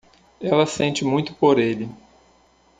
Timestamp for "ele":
1.59-1.87